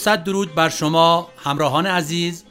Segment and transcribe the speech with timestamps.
[0.00, 2.44] صد درود بر شما همراهان عزیز.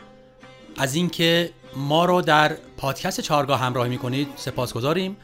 [0.78, 5.18] از اینکه ما رو در پادکست چهارگاه همراهی می‌کنید سپاسگزاریم.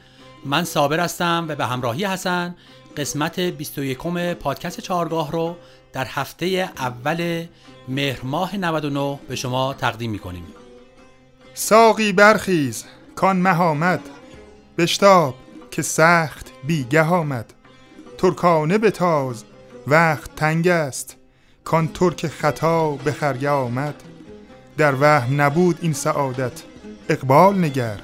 [0.46, 2.56] من صابر هستم و به همراهی حسن
[2.98, 3.98] قسمت 21
[4.34, 5.56] پادکست چهارگاه رو
[5.94, 7.46] در هفته اول
[7.88, 10.46] مهر ماه 99 به شما تقدیم می‌کنیم.
[11.54, 14.02] ساقی برخیز کان مه آمد.
[14.78, 15.36] بشتاب
[15.72, 17.54] که سخت بیگه آمد.
[18.18, 19.44] ترکانه بتاز
[19.88, 21.15] وقت تنگ است.
[21.66, 23.96] کان ترک خطا به خرگه آمد.
[24.78, 26.64] در وهم نبود این سعادت.
[27.10, 28.00] اقبال نگر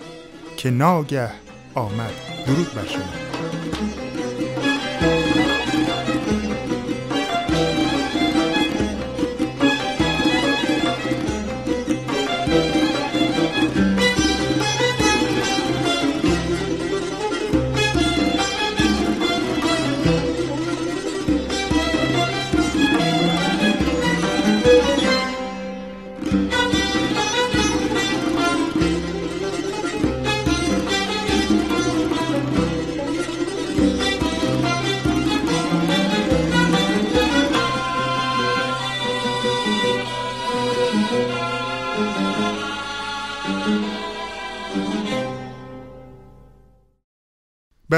[0.57, 1.31] که ناگه
[1.75, 2.13] آمد.
[2.47, 3.30] درود بر شما.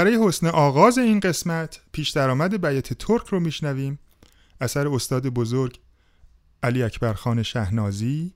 [0.04, 4.00] برای حسن آغاز این قسمت پیش درآمد بیت ترک رو میشنویم.
[4.62, 5.80] اثر استاد بزرگ
[6.64, 8.34] علی اکبر خان شهنازی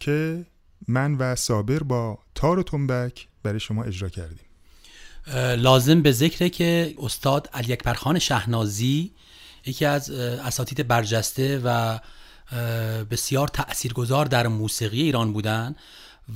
[0.00, 0.46] که
[0.88, 4.46] من و صابر با تار و تنبک برای شما اجرا کردیم.
[5.62, 9.12] لازم به ذکره که استاد علی اکبر خان شهنازی
[9.66, 11.98] یکی از اساتید برجسته و
[13.10, 15.76] بسیار تاثیرگذار در موسیقی ایران بودن.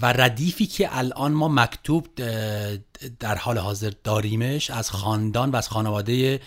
[0.02, 2.06] و ردیفی که الان ما مکتوب
[3.20, 6.40] در حال حاضر داریمش از خاندان و از خانواده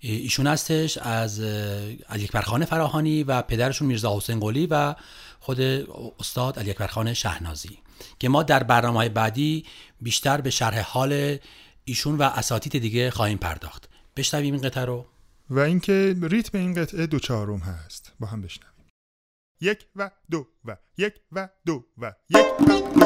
[0.00, 4.94] ایشون هستش از علی اکبر فراهانی و پدرشون میرزا حسین قلی و
[5.40, 5.60] خود
[6.20, 7.78] استاد علی اکبر شهنازی
[8.18, 9.64] که ما در برنامه بعدی
[10.00, 11.38] بیشتر به شرح حال
[11.84, 13.88] ایشون و اساتید دیگه خواهیم پرداخت.
[14.16, 15.06] بشنویم این قطعه رو.
[15.50, 18.12] و اینکه ریتم این قطعه دو چهارم هست.
[18.20, 18.77] با هم بشنویم.
[19.60, 22.97] یک و دو و یک و دو و یک و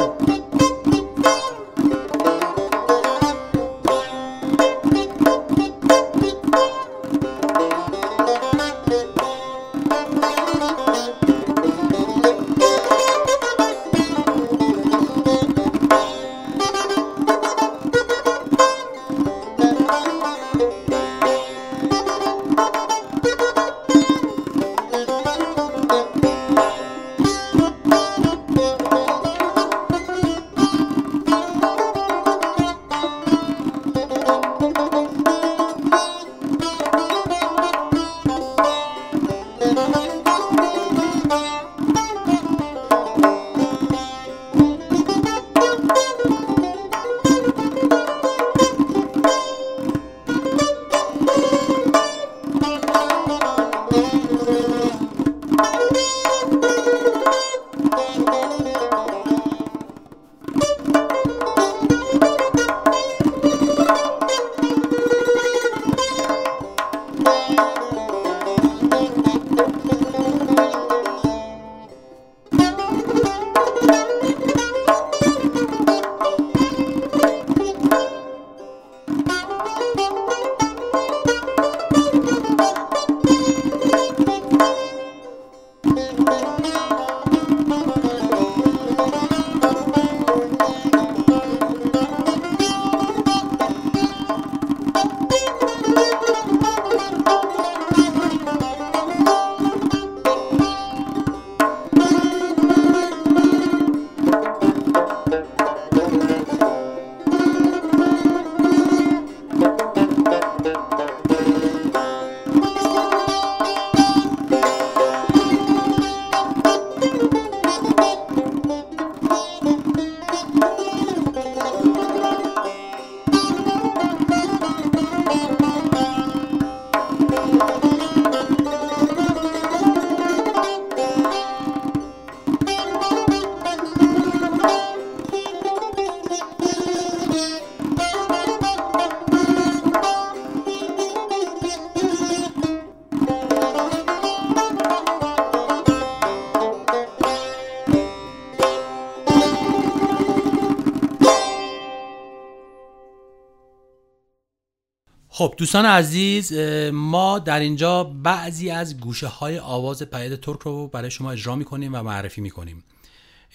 [155.43, 156.53] خب دوستان عزیز
[156.93, 161.95] ما در اینجا بعضی از گوشه های آواز پیاد ترک رو برای شما اجرا می‌کنیم
[161.95, 162.83] و معرفی می‌کنیم.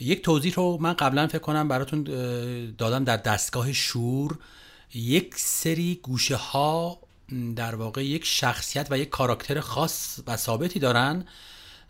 [0.00, 2.02] یک توضیح رو من قبلا فکر کنم براتون
[2.78, 4.38] دادم در دستگاه شور.
[4.94, 6.98] یک سری گوشه ها
[7.56, 11.24] در واقع یک شخصیت و یک کاراکتر خاص و ثابتی دارن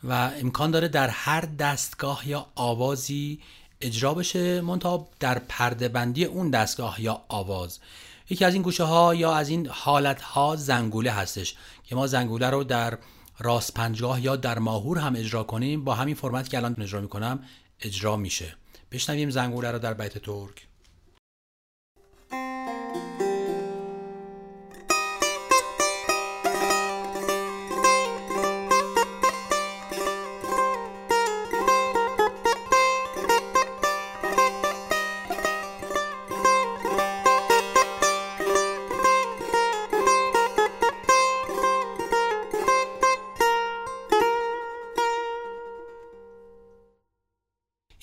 [0.04, 3.40] و امکان داره در هر دستگاه یا آوازی
[3.80, 7.78] اجرا بشه منتها در پرده بندی اون دستگاه یا آواز.
[8.30, 11.54] یکی از این گوشه ها یا از این حالت ها زنگوله هستش
[11.84, 12.98] که ما زنگوله رو در
[13.38, 15.84] راست پنجگاه یا در ماهور هم اجرا کنیم.
[15.84, 17.44] با همین فرمت که الان اجرا می‌کنم
[17.80, 18.54] اجرا میشه.
[18.92, 20.66] بشنویم زنگوله رو در بیت ترک.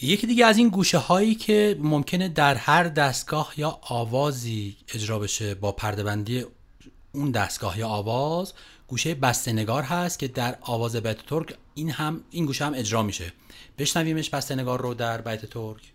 [0.06, 5.56] یکی دیگه از این گوشه هایی که ممکنه در هر دستگاه یا آوازی اجرا بشه
[5.56, 6.46] با پردهبندی
[7.12, 8.54] اون دستگاه یا آواز
[8.88, 13.34] گوشه بستنگار هست که در آواز بیت ترک این هم این گوشه هم اجرا میشه.
[13.78, 15.95] بشنویمش بستنگار رو در بیت ترک.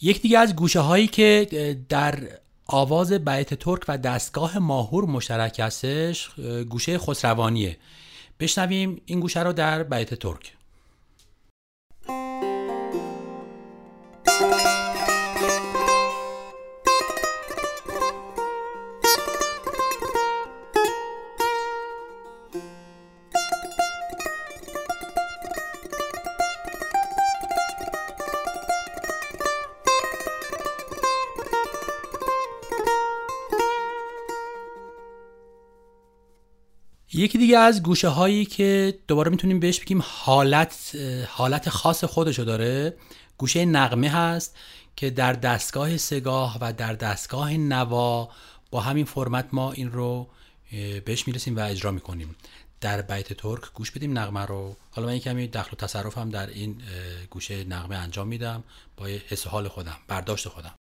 [0.00, 2.18] یک دیگه از گوشه هایی که در
[2.66, 6.30] آواز بیت ترک و دستگاه ماهور مشترک هستش
[6.68, 7.76] گوشه خسروانیه.
[8.40, 10.55] بشنویم این گوشه رو در بیت ترک.
[37.26, 40.96] یکی دیگه از گوشه هایی که دوباره می‌تونیم بهش بگیم حالت
[41.28, 42.96] حالت خاص خودشو داره
[43.38, 44.56] گوشه نقمه هست
[44.96, 48.28] که در دستگاه سگاه و در دستگاه نوا
[48.70, 50.28] با همین فرمت ما این رو
[51.04, 52.36] بهش می‌رسیم و اجرا می‌کنیم.
[52.80, 54.76] در بیت ترک گوش بدیم نقمه رو.
[54.90, 56.82] حالا من کمی دخل و تصرف هم در این
[57.30, 58.64] گوشه نقمه انجام میدم
[58.96, 60.74] با حس حال خودم برداشت خودم.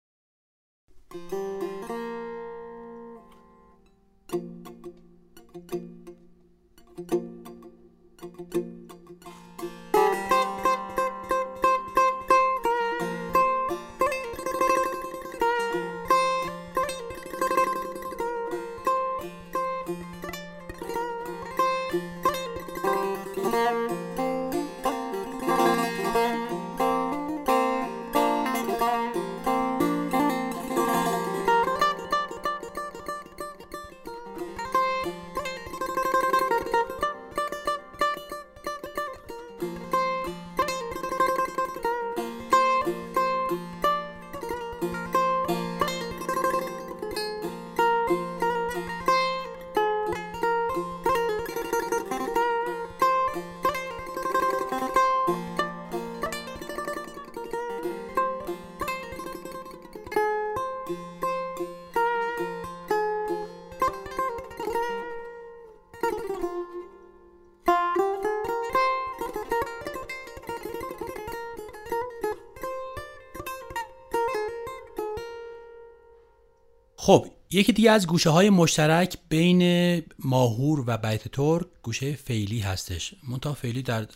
[77.56, 83.14] یکی دیگه از گوشه های مشترک بین ماهور و بیت ترک گوشه فعلی هستش.
[83.28, 84.08] منتها فعلی در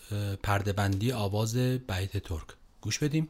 [0.43, 2.48] پرده بندی آواز بیت ترک.
[2.81, 3.29] گوش بدیم.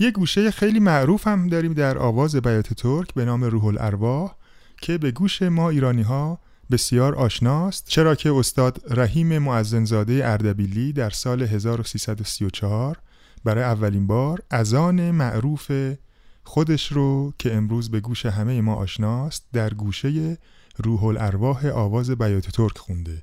[0.00, 4.34] یه گوشه خیلی معروف هم داریم در آواز بیات ترک به نام روح الارواح
[4.82, 6.40] که به گوش ما ایرانی ها
[6.70, 7.88] بسیار آشناست.
[7.88, 12.98] چرا که استاد رحیم معزنزاده اردبیلی در سال 1334
[13.44, 15.72] برای اولین بار اذان معروف
[16.44, 20.38] خودش رو که امروز به گوش همه ما آشناست در گوشه
[20.76, 23.22] روح الارواح آواز بیات ترک خونده.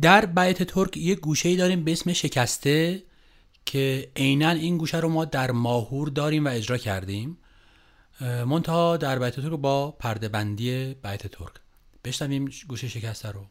[0.00, 3.02] در بیات ترک یه گوشه داریم به اسم شکسته.
[3.68, 7.38] که عینا این گوشه رو ما در ماهور داریم و اجرا کردیم
[8.20, 11.52] منتها در بیت ترک با پرده بندی بیت ترک.
[12.04, 13.46] بشنویم گوشه شکسته رو.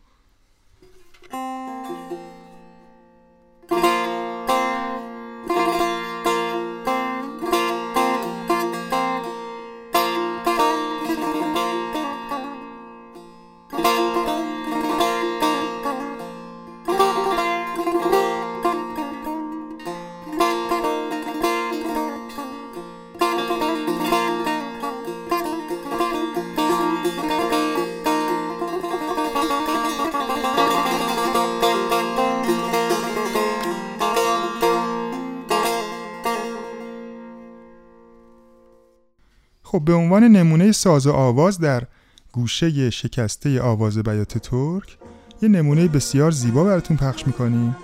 [39.88, 41.84] به عنوان نمونه ساز و آواز در
[42.32, 44.98] گوشه شکسته آواز بیات ترک
[45.42, 47.76] یه نمونه بسیار زیبا براتون پخش می‌کنیم.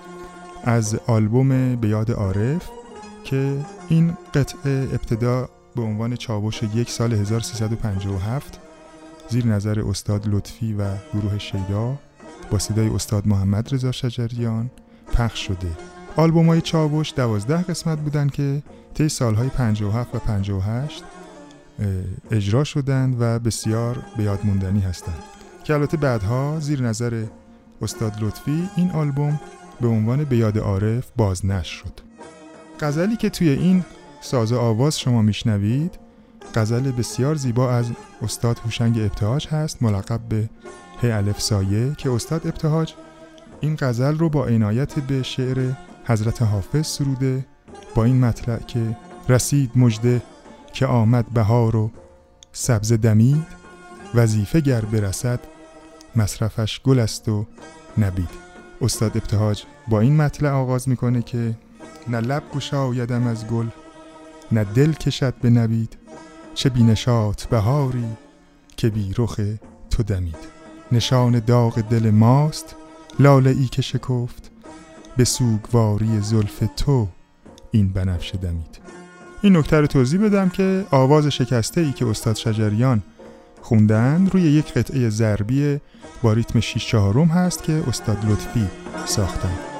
[0.63, 2.69] از آلبوم به یاد عارف
[3.23, 3.57] که
[3.89, 8.59] این قطعه ابتدا به عنوان چاوش یک سال 1357
[9.29, 10.83] زیر نظر استاد لطفی و
[11.13, 11.97] گروه شیدا
[12.51, 14.71] با صدای استاد محمد رضا شجریان
[15.13, 15.71] پخش شده.
[16.15, 21.03] آلبوم های چاوش دوازده قسمت بودن که طی سالهای 57 و 58
[22.31, 25.23] اجرا شدند و بسیار به یاد موندنی هستند.
[25.63, 27.23] که البته بعدها زیر نظر
[27.81, 29.39] استاد لطفی این آلبوم
[29.81, 31.93] به عنوان به یاد عارف بازنشر شد.
[32.79, 33.85] غزلی که توی این
[34.21, 35.99] ساز آواز شما میشنوید
[36.55, 37.85] غزل بسیار زیبا از
[38.21, 40.49] استاد هوشنگ ابتهاج هست ملقب به
[41.01, 42.93] ه الف سایه که استاد ابتهاج
[43.61, 45.71] این غزل رو با عنایت به شعر
[46.05, 47.45] حضرت حافظ سروده
[47.95, 48.97] با این مطلع که
[49.29, 50.21] رسید مجده
[50.73, 51.91] که آمد بهار و
[52.51, 53.45] سبز دمید
[54.15, 55.39] وظیفه گر برسد
[56.15, 57.45] مصرفش گل است و
[57.97, 58.29] نبید.
[58.81, 61.55] استاد ابتهاج با این مطلع آغاز می‌کنه که
[62.07, 63.67] نه لب گشایدم از گل
[64.51, 65.97] نه دل کشد به نبید
[66.53, 68.05] چه بینشات بهاری
[68.77, 69.39] که بی رخ
[69.89, 70.37] تو دمید.
[70.91, 72.75] نشان داغ دل ماست
[73.19, 74.51] لاله ای که شکفت
[75.17, 77.07] به سوگواری زلف تو
[77.71, 78.82] این بنفشه دمید.
[79.43, 83.01] این نکته رو توضیح بدم که آواز شکسته ای که استاد شجریان
[83.61, 85.79] خوندن روی یک قطعه ضربی
[86.23, 88.67] با ریتم 6 چهارم هست که استاد لطفی
[89.05, 89.72] ساختن.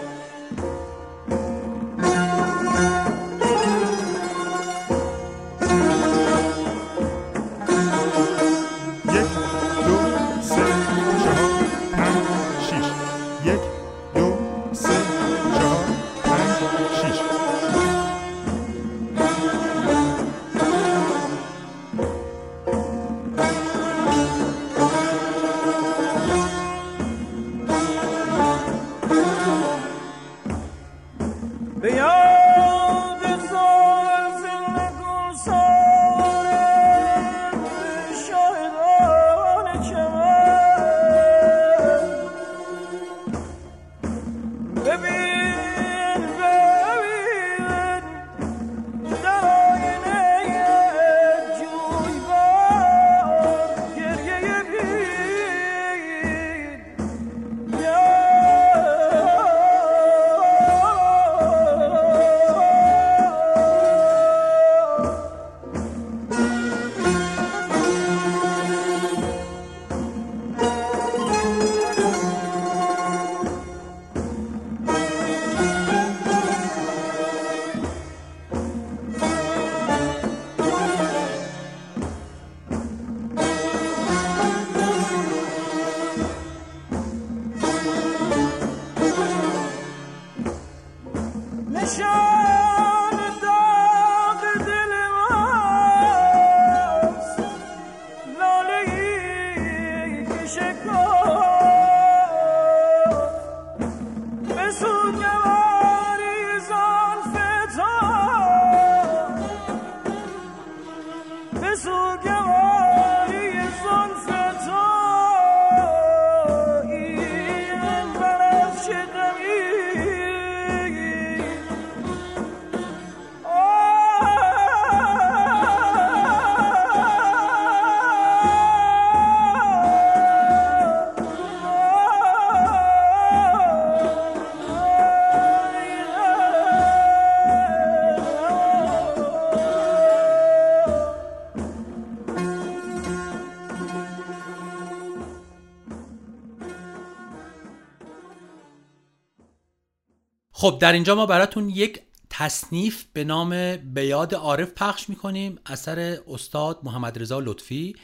[150.63, 156.79] خب در اینجا ما براتون یک تصنیف به نام بیاد عارف پخش می‌کنیم اثر استاد
[156.83, 157.95] محمد رضا لطفی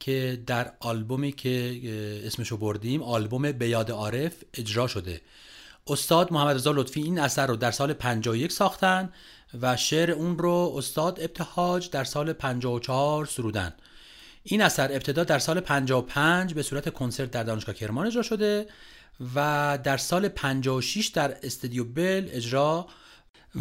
[0.00, 1.80] که در آلبومی که
[2.26, 5.20] اسمشو بردیم آلبوم بیاد عارف اجرا شده.
[5.86, 9.12] استاد محمد رضا لطفی این اثر رو در سال 51 ساختن
[9.62, 13.72] و شعر اون رو استاد ابتهاج در سال 54 سرودن.
[14.42, 18.66] این اثر ابتدا در سال 55 به صورت کنسرت در دانشگاه کرمان اجرا شده
[19.34, 22.86] و در سال 56 در استودیو بل اجرا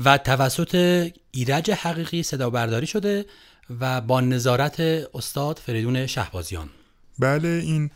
[0.03, 0.75] و توسط
[1.31, 3.25] ایرج حقیقی صدا برداری شده
[3.79, 4.79] و با نظارت
[5.13, 6.69] استاد فریدون شهبازیان.
[7.19, 7.89] بله این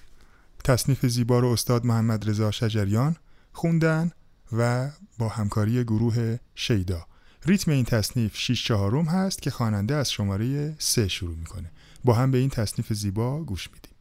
[0.64, 3.16] تصنیف زیبا رو استاد محمد رضا شجریان
[3.52, 4.12] خوندن
[4.52, 7.08] و با همکاری گروه شیدا.
[7.46, 11.72] ریتم این تصنیف 6 چهارم هست که خواننده از شماره 3 شروع می‌کنه.
[12.04, 13.96] با هم به این تصنیف زیبا گوش میدیم.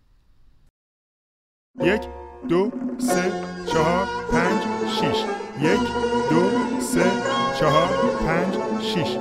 [1.81, 3.33] یک دو سه
[3.67, 5.25] چهار پنج شیش.
[5.61, 5.81] یک
[6.31, 6.43] دو
[6.81, 7.05] سه
[7.61, 7.89] چهار
[8.27, 9.19] پنج شیش.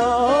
[0.00, 0.39] know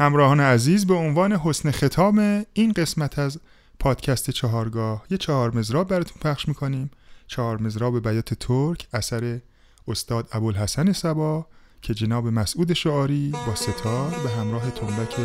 [0.00, 3.38] همراهان عزیز به عنوان حسن ختام این قسمت از
[3.78, 6.90] پادکست چهارگاه یه چهار مزراب براتون پخش می‌کنیم.
[7.26, 9.40] چهار مزراب بیات ترک اثر
[9.88, 11.46] استاد ابوالحسن سبا
[11.82, 15.16] که جناب مسعود شعاری با ستار به همراه تنبک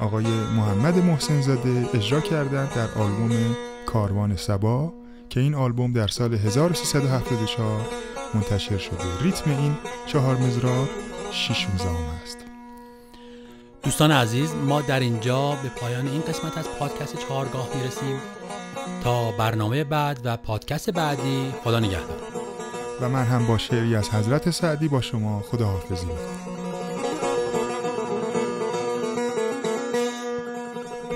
[0.00, 4.92] آقای محمد محسن زاده اجرا کردند در آلبوم کاروان سبا
[5.28, 7.86] که این آلبوم در سال 1374
[8.34, 9.22] منتشر شده.
[9.22, 9.74] ریتم این
[10.06, 10.88] چهار مزراب
[11.30, 12.43] شیش مزام است.
[13.84, 18.20] دوستان عزیز ما در اینجا به پایان این قسمت از پادکست چهارگاه می‌رسیم.
[19.04, 22.16] تا برنامه بعد و پادکست بعدی خدا نگهدار.
[23.00, 26.54] و من هم با شعری از حضرت سعدی با شما خداحافظی می‌کنم.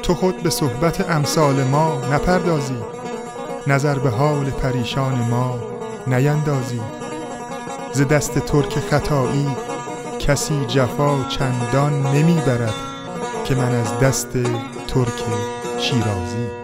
[0.03, 2.77] تو خود به صحبت امثال ما نپردازی.
[3.67, 5.59] نظر به حال پریشان ما
[6.07, 6.81] نیندازی.
[7.93, 9.47] ز دست ترک خطایی
[10.29, 12.75] کسی جفا چندان نمی‌برد
[13.45, 14.33] که من از دست
[14.88, 15.25] ترک
[15.79, 16.58] شیرازی